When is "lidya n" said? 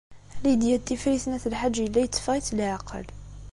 0.43-0.83